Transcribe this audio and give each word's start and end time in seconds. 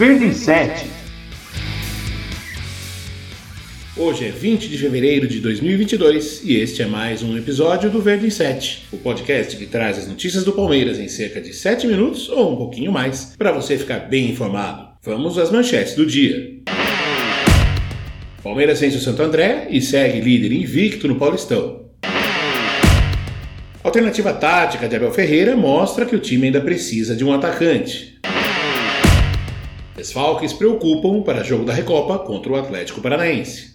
Verde 0.00 0.24
em 0.24 0.32
7. 0.32 0.86
Hoje 3.98 4.24
é 4.24 4.30
20 4.30 4.70
de 4.70 4.78
fevereiro 4.78 5.28
de 5.28 5.40
2022 5.40 6.40
e 6.42 6.56
este 6.56 6.80
é 6.80 6.86
mais 6.86 7.22
um 7.22 7.36
episódio 7.36 7.90
do 7.90 8.00
Verde 8.00 8.26
em 8.26 8.30
7, 8.30 8.86
o 8.92 8.96
podcast 8.96 9.54
que 9.58 9.66
traz 9.66 9.98
as 9.98 10.08
notícias 10.08 10.42
do 10.42 10.54
Palmeiras 10.54 10.98
em 10.98 11.06
cerca 11.06 11.38
de 11.38 11.52
7 11.52 11.86
minutos 11.86 12.30
ou 12.30 12.50
um 12.50 12.56
pouquinho 12.56 12.90
mais 12.90 13.36
para 13.36 13.52
você 13.52 13.76
ficar 13.76 13.98
bem 14.08 14.30
informado. 14.30 14.88
Vamos 15.02 15.36
às 15.36 15.50
manchetes 15.50 15.94
do 15.94 16.06
dia. 16.06 16.62
Palmeiras 18.42 18.80
vence 18.80 18.96
o 18.96 19.00
Santo 19.00 19.20
André 19.20 19.68
e 19.68 19.82
segue 19.82 20.22
líder 20.22 20.50
invicto 20.50 21.08
no 21.08 21.16
Paulistão. 21.16 21.90
A 22.02 23.86
alternativa 23.86 24.32
tática 24.32 24.88
de 24.88 24.96
Abel 24.96 25.12
Ferreira 25.12 25.54
mostra 25.54 26.06
que 26.06 26.16
o 26.16 26.20
time 26.20 26.46
ainda 26.46 26.62
precisa 26.62 27.14
de 27.14 27.22
um 27.22 27.34
atacante. 27.34 28.09
Desfalques 30.00 30.54
preocupam 30.54 31.20
para 31.20 31.44
jogo 31.44 31.66
da 31.66 31.74
Recopa 31.74 32.18
contra 32.20 32.50
o 32.50 32.56
Atlético 32.56 33.02
Paranaense. 33.02 33.74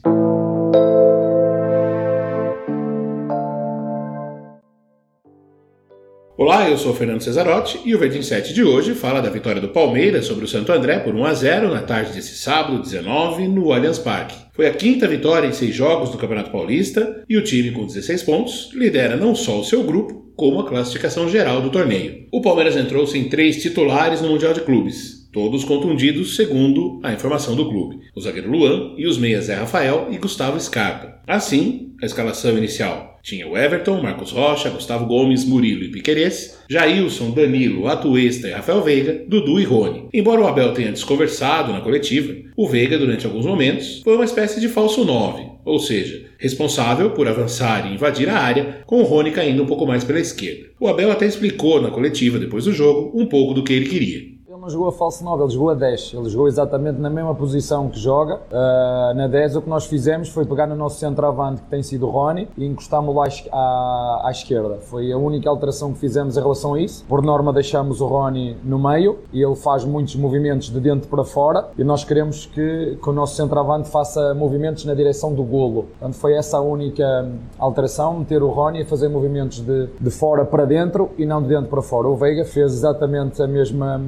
Olá, 6.35 6.67
eu 6.67 6.79
sou 6.79 6.95
Fernando 6.95 7.21
Cesarotti 7.21 7.79
e 7.85 7.93
o 7.93 7.99
Verdin 7.99 8.23
7 8.23 8.55
de 8.55 8.63
hoje 8.63 8.95
fala 8.95 9.21
da 9.21 9.29
vitória 9.29 9.61
do 9.61 9.69
Palmeiras 9.69 10.25
sobre 10.25 10.45
o 10.45 10.47
Santo 10.47 10.71
André 10.71 10.97
por 10.97 11.13
1 11.13 11.25
a 11.25 11.33
0 11.35 11.69
na 11.71 11.83
tarde 11.83 12.13
desse 12.13 12.35
sábado 12.35 12.81
19 12.81 13.47
no 13.47 13.71
Allianz 13.71 13.99
Parque. 13.99 14.35
Foi 14.51 14.65
a 14.65 14.73
quinta 14.73 15.07
vitória 15.07 15.47
em 15.47 15.53
seis 15.53 15.75
jogos 15.75 16.09
do 16.09 16.17
Campeonato 16.17 16.49
Paulista 16.49 17.23
e 17.29 17.37
o 17.37 17.43
time 17.43 17.69
com 17.69 17.85
16 17.85 18.23
pontos 18.23 18.71
lidera 18.73 19.15
não 19.15 19.35
só 19.35 19.59
o 19.59 19.63
seu 19.63 19.83
grupo, 19.83 20.25
como 20.35 20.59
a 20.59 20.67
classificação 20.67 21.29
geral 21.29 21.61
do 21.61 21.69
torneio. 21.69 22.25
O 22.31 22.41
Palmeiras 22.41 22.75
entrou 22.75 23.05
sem 23.05 23.29
três 23.29 23.61
titulares 23.61 24.21
no 24.21 24.29
Mundial 24.29 24.53
de 24.53 24.61
Clubes, 24.61 25.24
todos 25.35 25.65
contundidos 25.65 26.37
segundo 26.37 26.97
a 27.03 27.11
informação 27.11 27.57
do 27.57 27.67
clube, 27.67 27.99
o 28.15 28.21
zagueiro 28.21 28.49
Luan 28.49 28.93
e 28.95 29.05
os 29.05 29.17
meias 29.17 29.43
Zé 29.45 29.55
Rafael 29.55 30.07
e 30.09 30.17
Gustavo 30.17 30.57
Scarpa. 30.57 31.19
Assim, 31.27 31.91
a 32.01 32.05
escalação 32.05 32.57
inicial 32.57 33.19
tinha 33.21 33.45
o 33.45 33.57
Everton, 33.57 34.01
Marcos 34.01 34.31
Rocha, 34.31 34.69
Gustavo 34.69 35.05
Gomes, 35.05 35.43
Murilo 35.43 35.83
e 35.83 35.91
Piquerez, 35.91 36.57
Jailson, 36.69 37.31
Danilo, 37.31 37.85
Atuesta 37.85 38.47
e 38.47 38.51
Rafael 38.51 38.81
Veiga, 38.81 39.25
Dudu 39.27 39.59
e 39.59 39.65
Rony. 39.65 40.07
Embora 40.13 40.39
o 40.39 40.47
Abel 40.47 40.73
tenha 40.73 40.93
desconversado 40.93 41.73
na 41.73 41.81
coletiva, 41.81 42.33
o 42.55 42.65
Veiga, 42.65 42.97
durante 42.97 43.25
alguns 43.25 43.45
momentos, 43.45 43.99
foi 44.05 44.15
uma 44.15 44.23
espécie 44.23 44.61
de 44.61 44.69
falso 44.69 45.03
9, 45.03 45.43
ou 45.65 45.79
seja, 45.79 46.27
responsável 46.37 47.09
por 47.09 47.27
avançar 47.27 47.85
e 47.85 47.93
invadir 47.93 48.29
a 48.29 48.39
área, 48.39 48.83
com 48.85 49.01
o 49.01 49.03
Rony 49.03 49.31
caindo 49.31 49.63
um 49.63 49.67
pouco 49.67 49.85
mais 49.85 50.05
pela 50.05 50.19
esquerda. 50.21 50.67
O 50.79 50.87
Abel 50.87 51.11
até 51.11 51.25
explicou 51.25 51.81
na 51.81 51.91
coletiva 51.91 52.39
depois 52.39 52.63
do 52.63 52.71
jogo 52.71 53.11
um 53.13 53.25
pouco 53.25 53.53
do 53.53 53.63
que 53.63 53.73
ele 53.73 53.89
queria 53.89 54.34
não 54.65 54.69
jogou 54.71 54.87
a 54.87 54.91
falso 54.91 55.23
9, 55.23 55.43
ele 55.43 55.51
jogou 55.51 55.69
a 55.69 55.75
10. 55.75 56.13
Ele 56.15 56.27
jogou 56.27 56.47
exatamente 56.47 56.99
na 56.99 57.09
mesma 57.09 57.35
posição 57.35 57.87
que 57.87 57.99
joga. 57.99 58.37
Uh, 58.51 59.15
na 59.15 59.27
10, 59.27 59.57
o 59.57 59.61
que 59.61 59.69
nós 59.69 59.85
fizemos 59.85 60.29
foi 60.29 60.43
pegar 60.43 60.65
no 60.65 60.75
nosso 60.75 60.97
centroavante, 60.97 61.61
que 61.61 61.69
tem 61.69 61.83
sido 61.83 62.07
o 62.07 62.09
Rony, 62.09 62.47
e 62.57 62.65
encostámos-lo 62.65 63.21
à, 63.21 63.27
à, 63.51 64.21
à, 64.25 64.31
esquerda. 64.31 64.77
Foi 64.77 65.11
a 65.11 65.17
única 65.17 65.47
alteração 65.47 65.93
que 65.93 65.99
fizemos 65.99 66.35
em 66.35 66.41
relação 66.41 66.73
a 66.73 66.79
isso. 66.79 67.05
Por 67.07 67.21
norma, 67.21 67.53
deixamos 67.53 68.01
o 68.01 68.07
Rony 68.07 68.57
no 68.63 68.79
meio 68.79 69.19
e 69.31 69.39
ele 69.39 69.55
faz 69.55 69.85
muitos 69.85 70.15
movimentos 70.15 70.71
de 70.71 70.79
dentro 70.79 71.07
para 71.07 71.23
fora. 71.23 71.69
E 71.77 71.83
nós 71.83 72.03
queremos 72.03 72.47
que, 72.47 72.97
que 72.99 73.09
o 73.09 73.13
nosso 73.13 73.35
centroavante 73.35 73.87
faça 73.89 74.33
movimentos 74.33 74.83
na 74.83 74.95
direção 74.95 75.31
do 75.31 75.43
golo. 75.43 75.83
Portanto, 75.99 76.15
foi 76.15 76.33
essa 76.33 76.57
a 76.57 76.61
única 76.61 77.29
alteração: 77.59 78.17
meter 78.17 78.41
o 78.41 78.49
Rony 78.49 78.81
a 78.81 78.85
fazer 78.85 79.09
movimentos 79.09 79.59
de, 79.59 79.89
de 80.01 80.09
fora 80.09 80.43
para 80.43 80.65
dentro 80.65 81.11
e 81.19 81.25
não 81.25 81.39
de 81.39 81.49
dentro 81.49 81.67
para 81.67 81.83
fora. 81.83 82.07
O 82.07 82.15
Veiga 82.15 82.43
fez 82.43 82.73
exatamente 82.73 83.43
a 83.43 83.47
mesma 83.47 84.01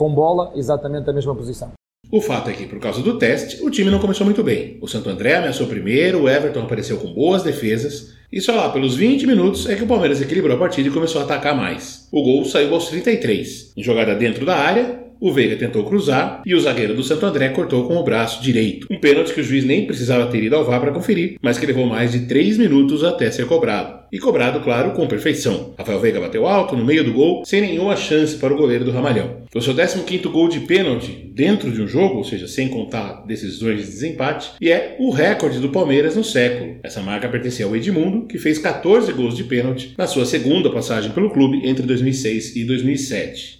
com 0.00 0.08
bola, 0.08 0.50
exatamente 0.56 1.10
a 1.10 1.12
mesma 1.12 1.34
posição. 1.34 1.72
O 2.10 2.22
fato 2.22 2.48
é 2.48 2.54
que, 2.54 2.64
por 2.64 2.80
causa 2.80 3.02
do 3.02 3.18
teste, 3.18 3.62
o 3.62 3.70
time 3.70 3.90
não 3.90 3.98
começou 3.98 4.24
muito 4.24 4.42
bem. 4.42 4.78
O 4.80 4.88
Santo 4.88 5.10
André 5.10 5.36
ameaçou 5.36 5.66
primeiro, 5.66 6.22
o 6.22 6.28
Everton 6.28 6.62
apareceu 6.62 6.96
com 6.96 7.12
boas 7.12 7.42
defesas, 7.42 8.14
e 8.32 8.40
só 8.40 8.56
lá 8.56 8.70
pelos 8.70 8.96
20 8.96 9.26
minutos 9.26 9.68
é 9.68 9.76
que 9.76 9.82
o 9.82 9.86
Palmeiras 9.86 10.22
equilibrou 10.22 10.56
a 10.56 10.58
partida 10.58 10.88
e 10.88 10.90
começou 10.90 11.20
a 11.20 11.24
atacar 11.24 11.54
mais. 11.54 12.08
O 12.10 12.22
gol 12.22 12.46
saiu 12.46 12.72
aos 12.72 12.88
33. 12.88 13.74
Em 13.76 13.82
jogada 13.82 14.14
dentro 14.14 14.46
da 14.46 14.56
área, 14.56 15.04
o 15.20 15.32
Veiga 15.32 15.56
tentou 15.56 15.84
cruzar 15.84 16.42
e 16.46 16.54
o 16.54 16.60
zagueiro 16.60 16.94
do 16.94 17.04
Santo 17.04 17.26
André 17.26 17.50
cortou 17.50 17.86
com 17.86 17.96
o 17.96 18.02
braço 18.02 18.42
direito. 18.42 18.86
Um 18.90 18.98
pênalti 18.98 19.34
que 19.34 19.40
o 19.40 19.44
juiz 19.44 19.64
nem 19.64 19.86
precisava 19.86 20.26
ter 20.26 20.42
ido 20.42 20.56
ao 20.56 20.64
VAR 20.64 20.80
para 20.80 20.92
conferir, 20.92 21.36
mas 21.42 21.58
que 21.58 21.66
levou 21.66 21.86
mais 21.86 22.12
de 22.12 22.20
3 22.20 22.56
minutos 22.56 23.04
até 23.04 23.30
ser 23.30 23.46
cobrado. 23.46 24.00
E 24.12 24.18
cobrado, 24.18 24.60
claro, 24.60 24.90
com 24.92 25.06
perfeição. 25.06 25.72
Rafael 25.78 26.00
Veiga 26.00 26.20
bateu 26.20 26.46
alto 26.46 26.76
no 26.76 26.84
meio 26.84 27.04
do 27.04 27.12
gol, 27.12 27.44
sem 27.44 27.60
nenhuma 27.60 27.94
chance 27.94 28.36
para 28.36 28.52
o 28.52 28.56
goleiro 28.56 28.84
do 28.84 28.90
Ramalhão. 28.90 29.42
Foi 29.52 29.60
seu 29.60 29.74
15 29.74 30.18
gol 30.28 30.48
de 30.48 30.60
pênalti 30.60 31.30
dentro 31.32 31.70
de 31.70 31.80
um 31.80 31.86
jogo, 31.86 32.16
ou 32.16 32.24
seja, 32.24 32.48
sem 32.48 32.68
contar 32.68 33.24
decisões 33.26 33.78
de 33.78 33.86
desempate, 33.86 34.50
e 34.60 34.70
é 34.70 34.96
o 34.98 35.10
recorde 35.10 35.60
do 35.60 35.68
Palmeiras 35.68 36.16
no 36.16 36.24
século. 36.24 36.76
Essa 36.82 37.00
marca 37.00 37.28
pertencia 37.28 37.66
ao 37.66 37.76
Edmundo, 37.76 38.26
que 38.26 38.38
fez 38.38 38.58
14 38.58 39.12
gols 39.12 39.36
de 39.36 39.44
pênalti 39.44 39.94
na 39.96 40.06
sua 40.06 40.24
segunda 40.24 40.70
passagem 40.70 41.12
pelo 41.12 41.30
clube 41.30 41.60
entre 41.64 41.86
2006 41.86 42.56
e 42.56 42.64
2007. 42.64 43.56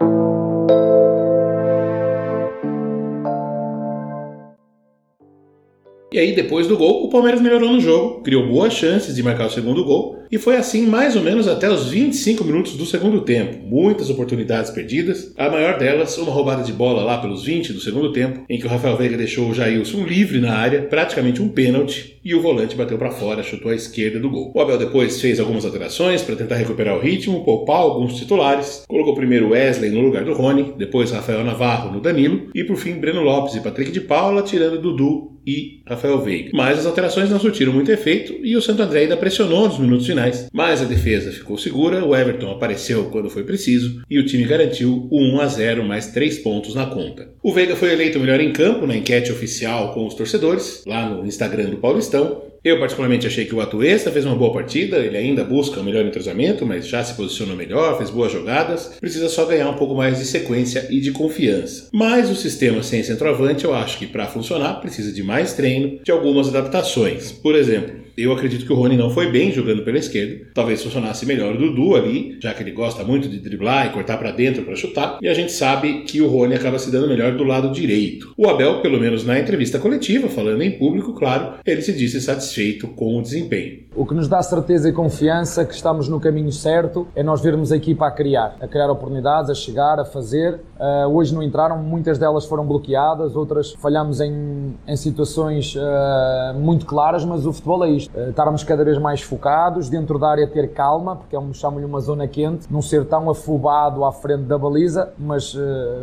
E 6.13 6.19
aí, 6.19 6.35
depois 6.35 6.67
do 6.67 6.77
gol, 6.77 7.05
o 7.05 7.09
Palmeiras 7.09 7.41
melhorou 7.41 7.73
no 7.73 7.81
jogo, 7.81 8.21
criou 8.23 8.49
boas 8.49 8.73
chances 8.73 9.15
de 9.15 9.23
marcar 9.23 9.47
o 9.47 9.51
segundo 9.51 9.85
gol 9.85 10.21
e 10.31 10.39
foi 10.39 10.57
assim 10.57 10.87
mais 10.87 11.15
ou 11.15 11.23
menos 11.23 11.49
até 11.49 11.69
os 11.69 11.89
25 11.89 12.45
minutos 12.45 12.77
do 12.77 12.85
segundo 12.85 13.21
tempo. 13.21 13.65
Muitas 13.65 14.11
oportunidades 14.11 14.71
perdidas, 14.71 15.33
a 15.37 15.49
maior 15.49 15.79
delas 15.79 16.17
uma 16.19 16.33
roubada 16.33 16.63
de 16.63 16.73
bola 16.73 17.03
lá 17.03 17.19
pelos 17.19 17.45
20 17.45 17.73
do 17.73 17.81
segundo 17.81 18.13
tempo, 18.13 18.45
em 18.49 18.59
que 18.59 18.67
o 18.67 18.69
Rafael 18.69 18.97
Veiga 18.97 19.17
deixou 19.17 19.49
o 19.49 19.55
Jailson 19.55 20.05
livre 20.05 20.41
na 20.41 20.53
área, 20.53 20.83
praticamente 20.83 21.43
um 21.43 21.49
pênalti, 21.49 22.20
e 22.25 22.35
o 22.35 22.41
volante 22.41 22.77
bateu 22.77 22.99
para 22.99 23.11
fora, 23.11 23.43
chutou 23.43 23.71
à 23.71 23.75
esquerda 23.75 24.19
do 24.19 24.31
gol. 24.31 24.53
O 24.55 24.61
Abel 24.61 24.79
depois 24.79 25.21
fez 25.21 25.41
algumas 25.41 25.65
alterações 25.65 26.23
para 26.23 26.37
tentar 26.37 26.57
recuperar 26.57 26.97
o 26.97 27.01
ritmo, 27.01 27.45
poupar 27.45 27.79
alguns 27.79 28.17
titulares, 28.17 28.85
colocou 28.89 29.15
primeiro 29.15 29.51
Wesley 29.51 29.91
no 29.91 30.01
lugar 30.01 30.25
do 30.25 30.35
Rony, 30.35 30.75
depois 30.77 31.11
Rafael 31.11 31.45
Navarro 31.45 31.93
no 31.93 32.01
Danilo 32.01 32.49
e 32.55 32.65
por 32.65 32.77
fim 32.77 32.95
Breno 32.95 33.23
Lopes 33.23 33.55
e 33.55 33.61
Patrick 33.61 33.91
de 33.91 34.01
Paula 34.01 34.43
tirando 34.43 34.81
Dudu 34.81 35.41
e 35.47 35.83
Rafael 35.87 36.21
Veiga. 36.21 36.51
Mas 36.53 36.79
as 36.79 36.87
alterações 36.87 37.31
não 37.31 37.41
surtiram 37.41 37.73
muito 37.73 37.91
efeito 37.91 38.35
e 38.45 38.57
o 38.57 38.63
Santo 38.63 38.83
André 38.83 39.01
ainda 39.01 39.17
pressionou 39.17 39.69
nos 39.69 39.79
minutos 39.79 40.07
finais 40.07 40.49
mas 40.53 40.83
a 40.83 40.85
defesa 40.85 41.33
ficou 41.33 41.57
segura, 41.57 42.05
o 42.05 42.15
Everton 42.15 42.51
apareceu 42.51 43.07
quando 43.07 43.31
foi 43.31 43.45
preciso 43.45 44.03
e 44.11 44.19
o 44.19 44.27
time 44.27 44.45
garantiu 44.45 45.09
o 45.11 45.21
1 45.37 45.41
a 45.41 45.47
0 45.47 45.85
mais 45.85 46.09
3 46.09 46.39
pontos 46.41 46.75
na 46.75 46.87
conta. 46.87 47.31
O 47.43 47.53
Veiga 47.53 47.77
foi 47.77 47.93
eleito 47.93 48.21
melhor 48.21 48.41
em 48.41 48.53
campo 48.53 48.87
na 48.87 48.97
enquete 48.97 49.33
oficial 49.33 49.95
com 49.95 50.07
os 50.07 50.15
torcedores, 50.15 50.85
lá 50.87 51.09
no 51.09 51.27
Instagram 51.27 51.71
do 51.71 51.79
Paulistão, 52.11 52.50
eu 52.63 52.79
particularmente 52.79 53.27
achei 53.27 53.47
que 53.47 53.55
o 53.55 53.61
Atuesta 53.61 54.11
fez 54.11 54.27
uma 54.27 54.37
boa 54.37 54.53
partida, 54.53 54.99
ele 54.99 55.17
ainda 55.17 55.43
busca 55.43 55.81
o 55.81 55.85
melhor 55.85 56.05
entrosamento, 56.05 56.67
mas 56.67 56.87
já 56.87 57.03
se 57.03 57.15
posicionou 57.15 57.57
melhor, 57.57 57.97
fez 57.97 58.11
boas 58.11 58.31
jogadas, 58.31 58.97
precisa 59.01 59.31
só 59.31 59.47
ganhar 59.47 59.71
um 59.71 59.77
pouco 59.77 59.95
mais 59.95 60.19
de 60.19 60.27
sequência 60.27 60.87
e 60.91 61.01
de 61.01 61.11
confiança. 61.11 61.89
Mas 61.91 62.31
o 62.31 62.35
sistema 62.35 62.83
sem 62.83 63.03
centroavante 63.03 63.65
eu 63.65 63.75
acho 63.75 63.99
que 63.99 64.07
para 64.07 64.27
funcionar 64.27 64.75
precisa 64.75 65.11
de 65.11 65.23
mais 65.23 65.55
treino, 65.55 66.01
de 66.05 66.13
algumas 66.13 66.49
adaptações. 66.49 67.33
Por 67.33 67.55
exemplo, 67.55 67.99
eu 68.17 68.33
acredito 68.33 68.67
que 68.67 68.73
o 68.73 68.77
Rony 68.77 68.97
não 68.97 69.09
foi 69.09 69.31
bem 69.31 69.51
jogando 69.51 69.83
pela 69.83 69.97
esquerda. 69.97 70.47
Talvez 70.53 70.83
funcionasse 70.83 71.25
melhor 71.25 71.55
o 71.55 71.59
Dudu 71.59 71.97
ali, 71.97 72.37
já 72.43 72.53
que 72.53 72.63
ele 72.63 72.73
gosta 72.73 73.03
muito 73.03 73.27
de 73.29 73.39
driblar 73.39 73.87
e 73.87 73.91
cortar 73.91 74.19
para 74.19 74.31
dentro 74.31 74.63
para 74.63 74.77
chutar. 74.77 75.19
E 75.23 75.29
a 75.29 75.33
gente 75.33 75.53
sabe 75.53 76.03
que 76.03 76.21
o 76.21 76.27
Rony 76.27 76.55
acaba 76.55 76.79
se 76.79 76.91
dando 76.91 77.09
melhor 77.09 77.35
do 77.37 77.45
lado 77.45 77.73
direito. 77.73 78.35
O 78.37 78.47
Abel, 78.49 78.83
pelo 78.83 79.01
menos 79.01 79.25
na 79.25 79.39
entrevista 79.39 79.79
coletiva, 79.79 80.29
falando 80.29 80.61
em 80.61 80.73
público, 80.73 81.15
claro, 81.15 81.55
ele 81.65 81.81
se 81.81 81.95
disse 81.95 82.21
satisfeito 82.21 82.50
com 82.89 83.19
o 83.19 83.23
desempenho. 83.23 83.81
O 83.95 84.07
que 84.07 84.15
nos 84.15 84.29
dá 84.29 84.41
certeza 84.41 84.89
e 84.89 84.93
confiança 84.93 85.65
que 85.65 85.75
estamos 85.75 86.09
no 86.09 86.21
caminho 86.21 86.53
certo 86.53 87.09
é 87.15 87.23
nós 87.23 87.41
vermos 87.41 87.73
a 87.73 87.77
equipa 87.77 88.07
a 88.07 88.11
criar, 88.11 88.57
a 88.61 88.69
criar 88.69 88.89
oportunidades, 88.89 89.51
a 89.51 89.55
chegar, 89.55 89.99
a 89.99 90.05
fazer. 90.05 90.61
Uh, 90.79 91.09
hoje 91.13 91.35
não 91.35 91.43
entraram, 91.43 91.79
muitas 91.79 92.17
delas 92.17 92.47
foram 92.47 92.65
bloqueadas, 92.65 93.35
outras 93.35 93.73
falhamos 93.73 94.21
em, 94.21 94.77
em 94.87 94.97
situações 94.97 95.75
uh, 95.75 96.59
muito 96.59 96.87
claras, 96.87 97.25
mas 97.25 97.45
o 97.45 97.53
futebol 97.53 97.85
é 97.85 97.91
isto 97.91 98.17
uh, 98.17 98.31
estarmos 98.31 98.63
cada 98.63 98.85
vez 98.85 98.97
mais 98.97 99.23
focados, 99.23 99.89
dentro 99.89 100.19
da 100.19 100.29
área 100.29 100.47
ter 100.47 100.73
calma, 100.73 101.17
porque 101.17 101.35
é 101.35 101.39
um, 101.39 101.53
chamo-lhe 101.53 101.85
uma 101.85 102.01
zona 102.01 102.29
quente, 102.29 102.67
não 102.71 102.81
ser 102.81 103.05
tão 103.07 103.29
afobado 103.29 104.05
à 104.05 104.13
frente 104.13 104.45
da 104.45 104.57
baliza, 104.57 105.13
mas 105.19 105.55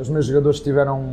os 0.01 0.09
meus 0.09 0.25
jogadores 0.25 0.57
estiveram 0.57 1.03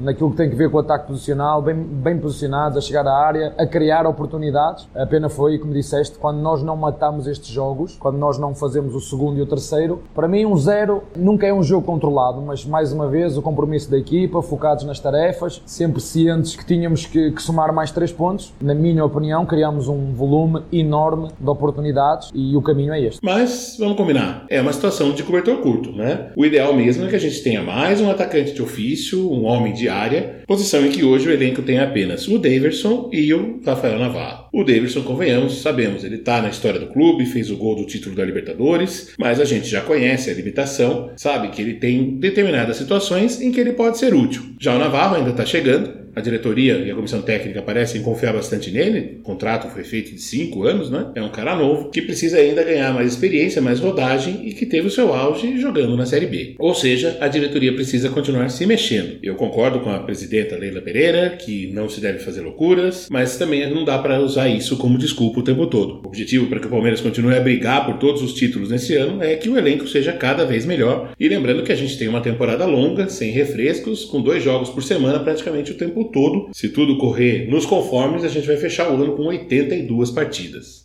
naquilo 0.00 0.30
que 0.30 0.36
tem 0.36 0.50
que 0.50 0.56
ver 0.56 0.70
com 0.70 0.76
o 0.76 0.80
ataque 0.80 1.06
posicional, 1.06 1.62
bem, 1.62 1.76
bem 1.76 2.18
posicionados, 2.18 2.76
a 2.76 2.80
chegar 2.80 3.06
à 3.06 3.12
área, 3.12 3.54
a 3.58 3.66
criar 3.66 4.06
oportunidades. 4.06 4.88
A 4.94 5.06
pena 5.06 5.28
foi, 5.28 5.58
como 5.58 5.72
disseste, 5.72 6.18
quando 6.18 6.38
nós 6.38 6.62
não 6.62 6.76
matamos 6.76 7.26
estes 7.26 7.48
jogos, 7.48 7.96
quando 7.98 8.18
nós 8.18 8.38
não 8.38 8.54
fazemos 8.54 8.94
o 8.94 9.00
segundo 9.00 9.38
e 9.38 9.42
o 9.42 9.46
terceiro. 9.46 10.02
Para 10.14 10.26
mim, 10.26 10.46
um 10.46 10.56
zero 10.56 11.02
nunca 11.16 11.46
é 11.46 11.52
um 11.52 11.62
jogo 11.62 11.86
controlado, 11.86 12.40
mas 12.40 12.64
mais 12.64 12.92
uma 12.92 13.08
vez 13.08 13.36
o 13.36 13.42
compromisso 13.42 13.90
da 13.90 13.98
equipa, 13.98 14.40
focados 14.42 14.84
nas 14.84 14.98
tarefas, 14.98 15.62
sempre 15.66 16.00
cientes 16.00 16.56
que 16.56 16.64
tínhamos 16.64 17.06
que, 17.06 17.32
que 17.32 17.42
somar 17.42 17.72
mais 17.72 17.90
três 17.90 18.12
pontos. 18.12 18.52
Na 18.60 18.74
minha 18.74 19.04
opinião, 19.04 19.44
criamos 19.44 19.88
um 19.88 20.12
volume 20.12 20.62
enorme 20.72 21.28
de 21.38 21.48
oportunidades 21.48 22.30
e 22.34 22.56
o 22.56 22.62
caminho 22.62 22.92
é 22.92 23.00
este. 23.00 23.20
Mas 23.22 23.76
vamos 23.78 23.96
combinar, 23.96 24.46
é 24.48 24.60
uma 24.60 24.72
situação 24.72 25.12
de 25.12 25.22
cobertor 25.22 25.58
curto, 25.58 25.92
né? 25.92 26.30
O 26.36 26.44
ideal 26.44 26.74
mesmo 26.74 27.04
é 27.04 27.08
que 27.08 27.16
a 27.16 27.20
gente 27.20 27.42
tenha 27.42 27.62
mais 27.62 28.00
um 28.00 28.10
atacante 28.10 28.52
de 28.52 28.62
ofício, 28.62 29.30
um 29.30 29.44
homem 29.44 29.72
de 29.72 29.89
intermediária, 29.90 30.42
posição 30.46 30.86
em 30.86 30.90
que 30.90 31.04
hoje 31.04 31.28
o 31.28 31.32
elenco 31.32 31.62
tem 31.62 31.78
apenas 31.78 32.28
o 32.28 32.38
Daverson 32.38 33.10
e 33.12 33.32
o 33.34 33.60
Rafael 33.64 33.98
Navarro. 33.98 34.48
O 34.52 34.64
Daverson, 34.64 35.02
convenhamos, 35.02 35.60
sabemos, 35.60 36.04
ele 36.04 36.16
está 36.16 36.40
na 36.40 36.48
história 36.48 36.78
do 36.78 36.86
clube, 36.86 37.26
fez 37.26 37.50
o 37.50 37.56
gol 37.56 37.76
do 37.76 37.84
título 37.84 38.14
da 38.14 38.24
Libertadores, 38.24 39.12
mas 39.18 39.40
a 39.40 39.44
gente 39.44 39.68
já 39.68 39.80
conhece 39.80 40.30
a 40.30 40.34
limitação, 40.34 41.10
sabe 41.16 41.48
que 41.48 41.60
ele 41.60 41.74
tem 41.74 42.18
determinadas 42.18 42.76
situações 42.76 43.40
em 43.40 43.50
que 43.50 43.60
ele 43.60 43.72
pode 43.72 43.98
ser 43.98 44.14
útil. 44.14 44.42
Já 44.60 44.74
o 44.74 44.78
Navarro 44.78 45.16
ainda 45.16 45.30
está 45.30 45.44
chegando, 45.44 46.09
a 46.20 46.22
diretoria 46.22 46.76
e 46.76 46.90
a 46.90 46.94
comissão 46.94 47.22
técnica 47.22 47.62
parecem 47.62 48.02
confiar 48.02 48.32
bastante 48.32 48.70
nele. 48.70 49.18
O 49.20 49.22
contrato 49.22 49.68
foi 49.68 49.82
feito 49.82 50.14
de 50.14 50.20
cinco 50.20 50.64
anos, 50.64 50.90
né? 50.90 51.10
É 51.14 51.22
um 51.22 51.30
cara 51.30 51.56
novo 51.56 51.90
que 51.90 52.02
precisa 52.02 52.38
ainda 52.38 52.62
ganhar 52.62 52.92
mais 52.94 53.12
experiência, 53.12 53.60
mais 53.60 53.80
rodagem 53.80 54.42
e 54.46 54.52
que 54.52 54.66
teve 54.66 54.86
o 54.86 54.90
seu 54.90 55.12
auge 55.12 55.58
jogando 55.58 55.96
na 55.96 56.06
Série 56.06 56.26
B. 56.26 56.54
Ou 56.58 56.74
seja, 56.74 57.16
a 57.20 57.28
diretoria 57.28 57.74
precisa 57.74 58.08
continuar 58.10 58.48
se 58.50 58.66
mexendo. 58.66 59.18
Eu 59.22 59.34
concordo 59.34 59.80
com 59.80 59.90
a 59.90 59.98
presidenta 60.00 60.56
Leila 60.56 60.80
Pereira 60.80 61.30
que 61.30 61.70
não 61.72 61.88
se 61.88 62.00
deve 62.00 62.18
fazer 62.18 62.42
loucuras, 62.42 63.08
mas 63.10 63.36
também 63.36 63.68
não 63.70 63.84
dá 63.84 63.98
para 63.98 64.20
usar 64.20 64.48
isso 64.48 64.76
como 64.76 64.98
desculpa 64.98 65.40
o 65.40 65.44
tempo 65.44 65.66
todo. 65.66 66.00
O 66.04 66.08
objetivo 66.08 66.46
para 66.46 66.60
que 66.60 66.66
o 66.66 66.70
Palmeiras 66.70 67.00
continue 67.00 67.34
a 67.34 67.40
brigar 67.40 67.86
por 67.86 67.98
todos 67.98 68.22
os 68.22 68.34
títulos 68.34 68.70
nesse 68.70 68.94
ano 68.96 69.22
é 69.22 69.34
que 69.36 69.48
o 69.48 69.56
elenco 69.56 69.88
seja 69.88 70.12
cada 70.12 70.44
vez 70.44 70.66
melhor. 70.66 71.12
E 71.18 71.28
lembrando 71.28 71.62
que 71.62 71.72
a 71.72 71.76
gente 71.76 71.98
tem 71.98 72.08
uma 72.08 72.20
temporada 72.20 72.66
longa, 72.66 73.08
sem 73.08 73.30
refrescos, 73.30 74.04
com 74.04 74.20
dois 74.20 74.42
jogos 74.42 74.68
por 74.68 74.82
semana 74.82 75.20
praticamente 75.20 75.72
o 75.72 75.76
tempo 75.76 76.09
todo. 76.10 76.48
Se 76.52 76.68
tudo 76.68 76.98
correr 76.98 77.48
nos 77.48 77.66
conformes, 77.66 78.24
a 78.24 78.28
gente 78.28 78.46
vai 78.46 78.56
fechar 78.56 78.90
o 78.90 78.94
ano 78.94 79.16
com 79.16 79.26
82 79.26 80.10
partidas. 80.10 80.82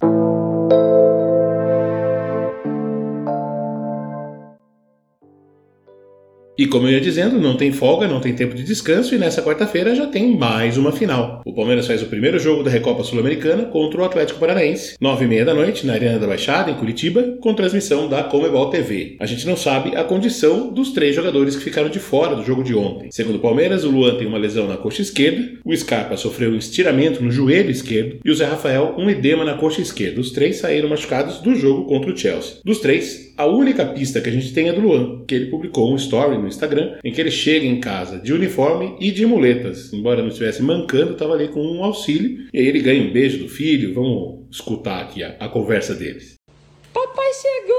E 6.58 6.66
como 6.68 6.88
eu 6.88 6.94
ia 6.94 7.02
dizendo, 7.02 7.38
não 7.38 7.58
tem 7.58 7.74
folga, 7.74 8.08
não 8.08 8.22
tem 8.22 8.34
tempo 8.34 8.56
de 8.56 8.64
descanso 8.64 9.14
e 9.14 9.18
nessa 9.18 9.42
quarta-feira 9.42 9.94
já 9.94 10.08
tem 10.08 10.38
mais 10.38 10.78
uma 10.78 10.94
final. 10.94 11.42
O 11.46 11.54
Palmeiras 11.54 11.86
faz 11.86 12.02
o 12.02 12.06
primeiro 12.06 12.40
jogo 12.40 12.64
da 12.64 12.72
Recopa 12.72 13.04
Sul-Americana 13.04 13.66
contra 13.66 14.00
o 14.00 14.06
Atlético 14.06 14.40
Paranaense, 14.40 14.96
nove 15.02 15.26
e 15.26 15.28
meia 15.28 15.44
da 15.44 15.54
noite, 15.54 15.86
na 15.86 15.94
Arena 15.94 16.18
da 16.18 16.28
Baixada, 16.28 16.72
em 16.72 16.76
Curitiba, 16.76 17.36
com 17.42 17.54
transmissão 17.54 18.08
da 18.08 18.24
Comebol 18.24 18.70
TV. 18.70 19.18
A 19.20 19.26
gente 19.26 19.46
não 19.46 19.58
sabe 19.58 19.98
a 19.98 20.04
condição 20.06 20.72
dos 20.72 20.94
três 20.94 21.14
jogadores 21.14 21.58
que 21.58 21.64
ficaram 21.64 21.90
de 21.90 22.00
fora 22.00 22.38
do 22.38 22.46
jogo 22.46 22.64
de 22.64 22.74
ontem. 22.74 23.10
Segundo 23.12 23.36
o 23.36 23.42
Palmeiras, 23.42 23.84
o 23.84 23.92
Luan 23.92 24.16
tem 24.16 24.26
uma 24.26 24.38
lesão 24.38 24.66
na 24.66 24.78
coxa 24.78 25.02
esquerda, 25.02 25.60
o 25.66 25.76
Scarpa 25.76 26.16
sofreu 26.16 26.52
um 26.52 26.58
estiramento 26.58 27.22
no 27.22 27.32
joelho 27.32 27.70
esquerdo 27.70 28.20
e 28.24 28.32
o 28.32 28.36
Zé 28.36 28.46
Rafael 28.46 28.96
um 28.98 29.10
edema 29.10 29.44
na 29.44 29.56
coxa 29.56 29.82
esquerda. 29.82 30.22
Os 30.22 30.32
três 30.32 30.56
saíram 30.56 30.88
machucados 30.88 31.40
do 31.40 31.54
jogo 31.54 31.84
contra 31.84 32.14
o 32.14 32.18
Chelsea. 32.18 32.60
Dos 32.64 32.80
três, 32.80 33.34
a 33.38 33.46
única 33.46 33.86
pista 33.86 34.22
que 34.22 34.30
a 34.30 34.32
gente 34.32 34.54
tem 34.54 34.70
é 34.70 34.74
do 34.74 34.80
Luan, 34.80 35.26
que 35.28 35.36
ele 35.36 35.48
publicou 35.48 35.92
um 35.92 35.98
story 35.98 36.45
no 36.46 36.50
Instagram 36.50 36.98
em 37.04 37.12
que 37.12 37.20
ele 37.20 37.32
chega 37.32 37.66
em 37.66 37.80
casa 37.80 38.20
de 38.20 38.32
uniforme 38.32 38.96
e 39.00 39.12
de 39.12 39.26
muletas. 39.26 39.92
Embora 39.92 40.22
não 40.22 40.30
estivesse 40.30 40.62
mancando, 40.62 41.14
estava 41.14 41.34
ali 41.34 41.50
com 41.50 41.60
um 41.60 41.84
auxílio. 41.84 42.48
E 42.54 42.60
aí 42.60 42.68
ele 42.68 42.82
ganha 42.82 43.04
um 43.04 43.12
beijo 43.12 43.40
do 43.40 43.50
filho. 43.50 43.94
Vamos 43.94 44.46
escutar 44.52 45.02
aqui 45.02 45.24
a, 45.24 45.36
a 45.40 45.50
conversa 45.50 45.94
deles. 45.94 46.36
Papai 46.94 47.34
chegou! 47.34 47.76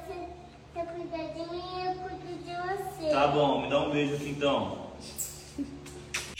Você 0.00 0.86
tá 0.86 0.86
cuidando 0.86 1.34
de 1.34 1.50
mim, 1.50 1.62
eu 1.84 1.94
cuido 1.94 2.44
de 2.44 2.52
você. 2.54 3.10
Tá 3.10 3.26
bom, 3.26 3.62
me 3.62 3.68
dá 3.68 3.86
um 3.86 3.90
beijo 3.90 4.14
aqui 4.14 4.30
então. 4.30 4.79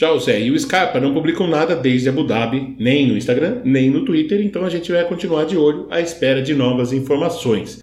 Já 0.00 0.10
o 0.12 0.18
Zé 0.18 0.40
e 0.40 0.50
o 0.50 0.58
Scarpa 0.58 0.98
não 0.98 1.12
publicam 1.12 1.46
nada 1.46 1.76
desde 1.76 2.08
Abu 2.08 2.24
Dhabi, 2.24 2.74
nem 2.78 3.06
no 3.06 3.18
Instagram, 3.18 3.60
nem 3.66 3.90
no 3.90 4.02
Twitter, 4.02 4.40
então 4.40 4.64
a 4.64 4.70
gente 4.70 4.90
vai 4.90 5.06
continuar 5.06 5.44
de 5.44 5.58
olho 5.58 5.86
à 5.90 6.00
espera 6.00 6.40
de 6.40 6.54
novas 6.54 6.90
informações. 6.90 7.80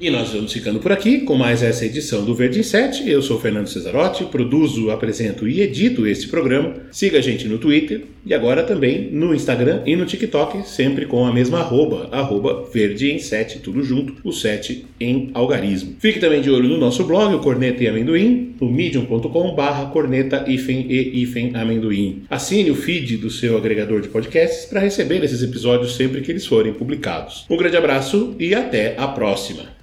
E 0.00 0.08
nós 0.08 0.32
vamos 0.32 0.50
ficando 0.50 0.80
por 0.80 0.90
aqui 0.90 1.20
com 1.20 1.36
mais 1.36 1.62
essa 1.62 1.84
edição 1.84 2.24
do 2.24 2.34
Verde 2.34 2.60
em 2.60 2.62
7. 2.62 3.06
Eu 3.06 3.20
sou 3.20 3.38
Fernando 3.38 3.66
Cesarotti, 3.66 4.24
produzo, 4.24 4.90
apresento 4.90 5.46
e 5.46 5.60
edito 5.60 6.06
este 6.06 6.26
programa. 6.26 6.72
Siga 6.90 7.18
a 7.18 7.20
gente 7.20 7.46
no 7.46 7.58
Twitter 7.58 8.04
e 8.24 8.32
agora 8.32 8.62
também 8.62 9.10
no 9.10 9.34
Instagram 9.34 9.82
e 9.84 9.94
no 9.94 10.06
TikTok, 10.06 10.66
sempre 10.66 11.04
com 11.04 11.26
a 11.26 11.34
mesma 11.34 11.58
arroba, 11.58 12.08
arroba 12.12 12.66
Verde 12.72 13.12
em 13.12 13.18
7, 13.18 13.58
tudo 13.58 13.82
junto, 13.82 14.16
o 14.24 14.32
7 14.32 14.86
em 14.98 15.30
algarismo. 15.34 15.96
Fique 15.98 16.18
também 16.18 16.40
de 16.40 16.50
olho 16.50 16.70
no 16.70 16.78
nosso 16.78 17.04
blog, 17.04 17.34
o 17.34 17.40
Corneta 17.40 17.84
e 17.84 17.86
Amendoim, 17.86 18.54
no 18.58 18.72
medium.com 18.72 19.54
corneta 19.92 20.46
hífen 20.48 20.86
e 20.88 21.20
hífen 21.20 21.50
amendoim. 21.54 22.22
Assine 22.30 22.70
o 22.70 22.74
feed 22.74 23.18
do 23.18 23.28
seu 23.28 23.54
agregador 23.54 24.00
de 24.00 24.08
podcasts 24.08 24.64
para 24.64 24.80
receber 24.80 25.22
esses 25.22 25.42
episódios 25.42 25.94
sempre 25.94 26.22
que 26.22 26.32
eles 26.32 26.46
forem 26.46 26.72
publicados. 26.72 27.44
Um 27.50 27.56
grande 27.58 27.76
abraço 27.76 28.34
e 28.38 28.54
até 28.54 28.94
a 28.96 29.06
próxima! 29.06 29.78